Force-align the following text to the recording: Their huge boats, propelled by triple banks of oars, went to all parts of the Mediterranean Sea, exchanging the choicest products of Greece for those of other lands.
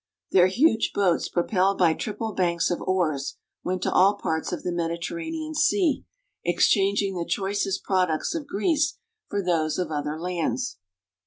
Their 0.31 0.47
huge 0.47 0.93
boats, 0.95 1.29
propelled 1.29 1.77
by 1.77 1.93
triple 1.93 2.33
banks 2.33 2.71
of 2.71 2.81
oars, 2.81 3.37
went 3.63 3.83
to 3.83 3.91
all 3.91 4.15
parts 4.15 4.51
of 4.51 4.63
the 4.63 4.71
Mediterranean 4.71 5.53
Sea, 5.53 6.03
exchanging 6.43 7.13
the 7.15 7.23
choicest 7.23 7.83
products 7.83 8.33
of 8.33 8.47
Greece 8.47 8.97
for 9.27 9.43
those 9.43 9.77
of 9.77 9.91
other 9.91 10.19
lands. 10.19 10.79